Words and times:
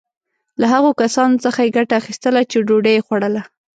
له 0.59 0.65
هغو 0.73 0.91
کسانو 1.01 1.41
څخه 1.45 1.59
یې 1.63 1.73
ګټه 1.77 1.93
اخیستله 2.01 2.41
چې 2.51 2.63
ډوډی 2.67 2.93
یې 2.97 3.05
خوړله. 3.05 3.41